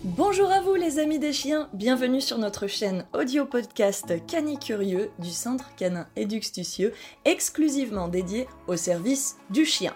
[0.00, 5.30] Bonjour à vous les amis des chiens, bienvenue sur notre chaîne audio podcast Canicurieux du
[5.30, 6.92] Centre Canin Éduxtucieux,
[7.24, 9.94] exclusivement dédié au service du chien.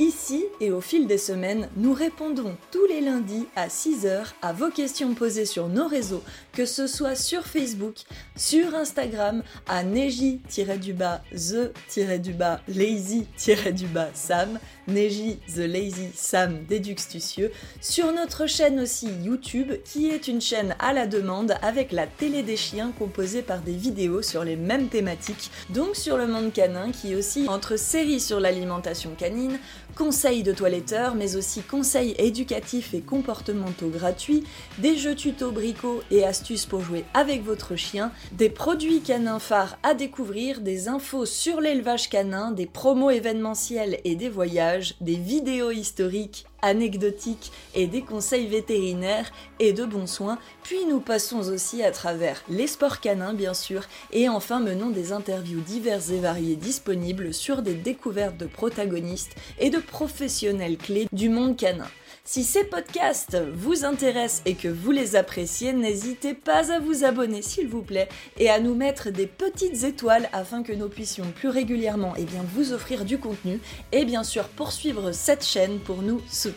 [0.00, 4.70] Ici et au fil des semaines, nous répondons tous les lundis à 6h à vos
[4.70, 6.22] questions posées sur nos réseaux,
[6.52, 7.96] que ce soit sur Facebook,
[8.36, 18.78] sur Instagram, à neji-du-bas, the-du-bas, lazy-du-bas, Sam, Neji the Lazy Sam Déduxtucieux, sur notre chaîne
[18.78, 23.42] aussi YouTube, qui est une chaîne à la demande avec la télé des chiens composée
[23.42, 27.48] par des vidéos sur les mêmes thématiques, donc sur le monde canin, qui est aussi
[27.48, 29.58] entre séries sur l'alimentation canine,
[29.96, 34.44] conseils de toiletteurs, mais aussi conseils éducatifs et comportementaux gratuits,
[34.78, 39.78] des jeux tuto bricots et astuces pour jouer avec votre chien, des produits canins phares
[39.82, 45.70] à découvrir, des infos sur l'élevage canin, des promos événementiels et des voyages, des vidéos
[45.70, 51.90] historiques anecdotiques et des conseils vétérinaires et de bons soins, puis nous passons aussi à
[51.90, 53.82] travers les sports canins bien sûr,
[54.12, 59.70] et enfin menons des interviews diverses et variées disponibles sur des découvertes de protagonistes et
[59.70, 61.88] de professionnels clés du monde canin.
[62.30, 67.40] Si ces podcasts vous intéressent et que vous les appréciez, n'hésitez pas à vous abonner
[67.40, 71.48] s'il vous plaît et à nous mettre des petites étoiles afin que nous puissions plus
[71.48, 73.60] régulièrement eh bien, vous offrir du contenu
[73.92, 76.47] et bien sûr poursuivre cette chaîne pour nous soutenir.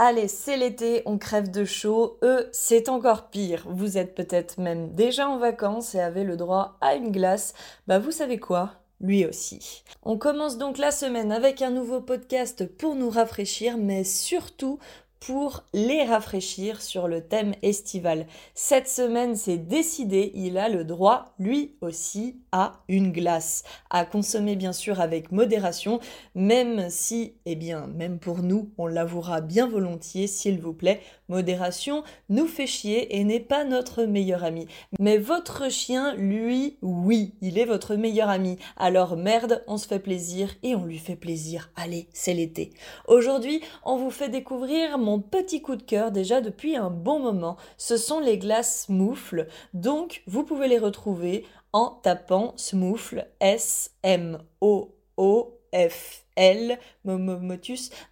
[0.00, 2.18] Allez, c'est l'été, on crève de chaud.
[2.22, 3.66] Eux, c'est encore pire.
[3.68, 7.52] Vous êtes peut-être même déjà en vacances et avez le droit à une glace.
[7.88, 8.74] Bah vous savez quoi?
[9.00, 9.82] Lui aussi.
[10.04, 14.78] On commence donc la semaine avec un nouveau podcast pour nous rafraîchir, mais surtout
[15.20, 18.26] pour les rafraîchir sur le thème estival.
[18.54, 23.64] Cette semaine, c'est décidé, il a le droit, lui aussi, à une glace.
[23.90, 26.00] À consommer bien sûr avec modération,
[26.34, 32.04] même si, eh bien, même pour nous, on l'avouera bien volontiers, s'il vous plaît, modération
[32.28, 34.66] nous fait chier et n'est pas notre meilleur ami.
[34.98, 38.58] Mais votre chien, lui, oui, il est votre meilleur ami.
[38.76, 41.70] Alors merde, on se fait plaisir et on lui fait plaisir.
[41.76, 42.70] Allez, c'est l'été.
[43.06, 47.56] Aujourd'hui, on vous fait découvrir petit coup de cœur déjà depuis un bon moment.
[47.78, 49.48] Ce sont les glaces Smoufle.
[49.72, 54.38] Donc, vous pouvez les retrouver en tapant Smoufle, S-M-O-O-F-L,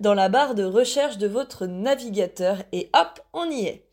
[0.01, 3.85] dans la barre de recherche de votre navigateur et hop, on y est.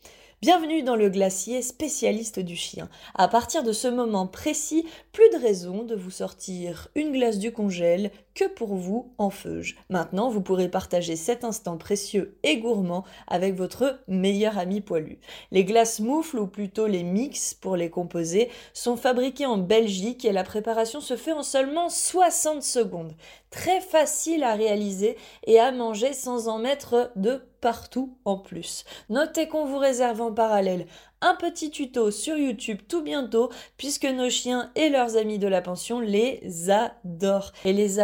[0.42, 2.90] Bienvenue dans le glacier spécialiste du chien.
[3.14, 7.50] À partir de ce moment précis, plus de raison de vous sortir une glace du
[7.50, 9.76] congèle que pour vous en feuge.
[9.88, 15.18] Maintenant, vous pourrez partager cet instant précieux et gourmand avec votre meilleur ami poilu.
[15.50, 20.32] Les glaces moufles, ou plutôt les mix pour les composer, sont fabriquées en Belgique et
[20.32, 23.14] la préparation se fait en seulement 60 secondes.
[23.50, 28.84] Très facile à réaliser et à manger sans en mettre de partout en plus.
[29.08, 30.86] Notez qu'on vous réserve en parallèle
[31.22, 35.62] un petit tuto sur YouTube tout bientôt puisque nos chiens et leurs amis de la
[35.62, 38.00] pension les adorent et les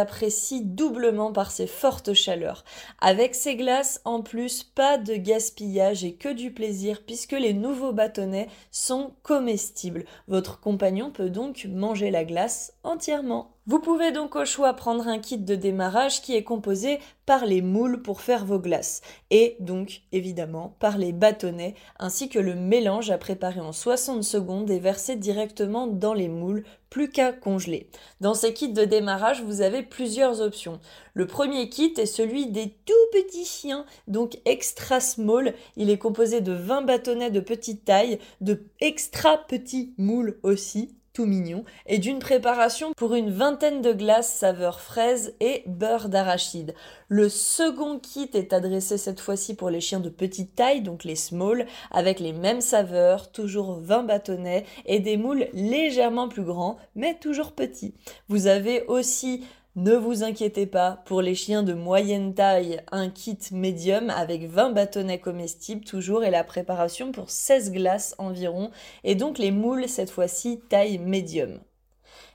[0.61, 2.63] doublement par ces fortes chaleurs.
[2.99, 7.93] Avec ces glaces, en plus, pas de gaspillage et que du plaisir puisque les nouveaux
[7.93, 10.05] bâtonnets sont comestibles.
[10.27, 13.55] Votre compagnon peut donc manger la glace entièrement.
[13.67, 17.61] Vous pouvez donc au choix prendre un kit de démarrage qui est composé par les
[17.61, 23.11] moules pour faire vos glaces et donc évidemment par les bâtonnets ainsi que le mélange
[23.11, 27.91] à préparer en 60 secondes et verser directement dans les moules plus qu'à congeler.
[28.19, 30.79] Dans ces kits de démarrage, vous avez plusieurs options.
[31.13, 35.53] Le premier kit est celui des tout petits chiens, donc extra small.
[35.77, 41.25] Il est composé de 20 bâtonnets de petite taille, de extra petits moules aussi, tout
[41.25, 46.73] mignon, et d'une préparation pour une vingtaine de glaces saveur fraise et beurre d'arachide.
[47.07, 51.15] Le second kit est adressé cette fois-ci pour les chiens de petite taille, donc les
[51.15, 57.17] small, avec les mêmes saveurs, toujours 20 bâtonnets et des moules légèrement plus grands, mais
[57.19, 57.93] toujours petits.
[58.29, 59.45] Vous avez aussi
[59.75, 64.71] ne vous inquiétez pas, pour les chiens de moyenne taille, un kit médium avec 20
[64.71, 68.71] bâtonnets comestibles toujours et la préparation pour 16 glaces environ,
[69.05, 71.59] et donc les moules cette fois-ci taille médium.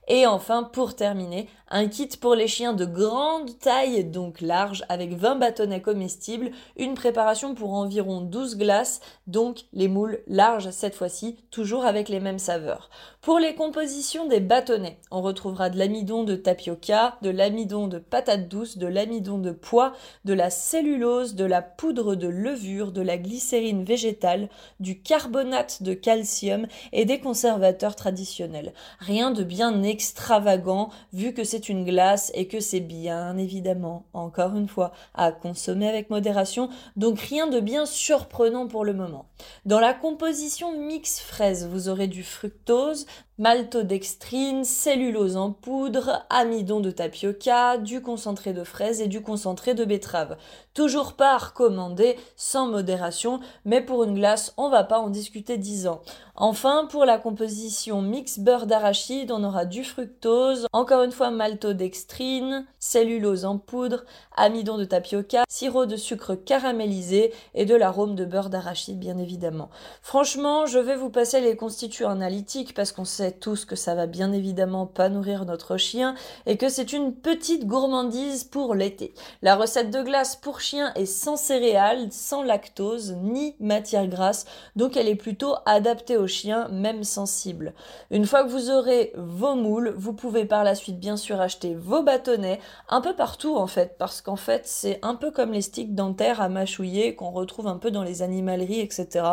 [0.08, 5.14] Et enfin, pour terminer, un kit pour les chiens de grande taille, donc large, avec
[5.14, 11.36] 20 bâtonnets comestibles, une préparation pour environ 12 glaces, donc les moules larges cette fois-ci,
[11.50, 12.88] toujours avec les mêmes saveurs.
[13.20, 18.48] Pour les compositions des bâtonnets, on retrouvera de l'amidon de tapioca, de l'amidon de patate
[18.48, 19.92] douce, de l'amidon de pois,
[20.24, 24.48] de la cellulose, de la poudre de levure, de la glycérine végétale,
[24.78, 28.72] du carbonate de calcium et des conservateurs traditionnels.
[29.00, 34.56] Rien de bien extravagant vu que c'est une glace et que c'est bien évidemment, encore
[34.56, 39.26] une fois, à consommer avec modération, donc rien de bien surprenant pour le moment.
[39.64, 43.06] Dans la composition mix fraise, vous aurez du fructose,
[43.38, 49.84] maltodextrine, cellulose en poudre, amidon de tapioca, du concentré de fraise et du concentré de
[49.84, 50.36] betterave.
[50.72, 55.58] Toujours pas à recommander, sans modération, mais pour une glace, on va pas en discuter
[55.58, 56.00] 10 ans.
[56.34, 62.66] Enfin, pour la composition mix beurre d'arachide, on aura du fructose, encore une fois maltodextrine,
[62.78, 64.04] cellulose en poudre,
[64.36, 69.70] amidon de tapioca, sirop de sucre caramélisé et de l'arôme de beurre d'arachide bien évidemment.
[70.02, 74.06] Franchement, je vais vous passer les constituants analytiques parce qu'on sait tous que ça va
[74.06, 76.14] bien évidemment pas nourrir notre chien
[76.46, 79.14] et que c'est une petite gourmandise pour l'été.
[79.42, 84.46] La recette de glace pour chien est sans céréales, sans lactose ni matière grasse,
[84.76, 87.74] donc elle est plutôt adaptée aux chiens, même sensibles.
[88.10, 91.74] Une fois que vous aurez vos moules, vous pouvez par la suite bien sûr acheter
[91.74, 95.62] vos bâtonnets un peu partout en fait, parce qu'en fait c'est un peu comme les
[95.62, 99.24] sticks dentaires à mâchouiller qu'on retrouve un peu dans les animaleries, etc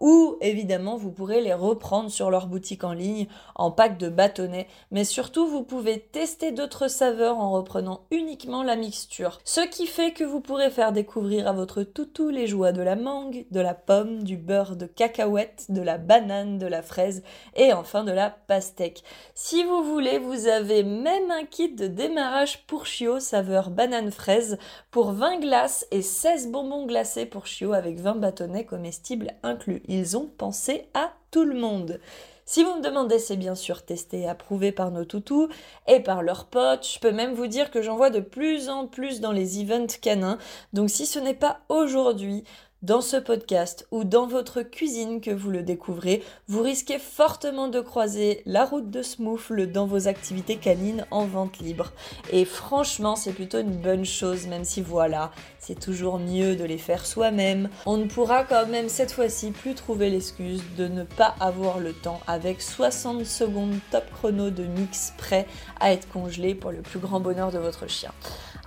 [0.00, 4.66] ou évidemment vous pourrez les reprendre sur leur boutique en ligne en pack de bâtonnets,
[4.90, 9.38] mais surtout vous pouvez tester d'autres saveurs en reprenant uniquement la mixture.
[9.44, 12.96] Ce qui fait que vous pourrez faire découvrir à votre toutou les joies de la
[12.96, 17.22] mangue, de la pomme, du beurre de cacahuète, de la banane, de la fraise
[17.54, 19.02] et enfin de la pastèque.
[19.34, 24.58] Si vous voulez, vous avez même un kit de démarrage pour chiot saveur banane fraise
[24.90, 29.82] pour 20 glaces et 16 bonbons glacés pour chiot avec 20 bâtonnets comestibles inclus.
[29.90, 31.98] Ils ont pensé à tout le monde.
[32.46, 35.48] Si vous me demandez, c'est bien sûr testé et approuvé par nos toutous
[35.88, 36.86] et par leurs potes.
[36.86, 39.98] Je peux même vous dire que j'en vois de plus en plus dans les events
[40.00, 40.38] canins.
[40.72, 42.44] Donc si ce n'est pas aujourd'hui,
[42.82, 47.80] dans ce podcast ou dans votre cuisine que vous le découvrez, vous risquez fortement de
[47.80, 51.92] croiser la route de Smoufle dans vos activités canines en vente libre.
[52.32, 56.78] Et franchement, c'est plutôt une bonne chose, même si voilà, c'est toujours mieux de les
[56.78, 57.68] faire soi-même.
[57.84, 61.92] On ne pourra quand même cette fois-ci plus trouver l'excuse de ne pas avoir le
[61.92, 65.46] temps avec 60 secondes top chrono de mix prêt
[65.80, 68.12] à être congelé pour le plus grand bonheur de votre chien.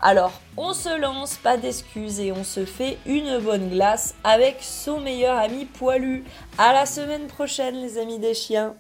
[0.05, 4.99] Alors, on se lance, pas d'excuses, et on se fait une bonne glace avec son
[4.99, 6.25] meilleur ami poilu.
[6.57, 8.75] À la semaine prochaine, les amis des chiens!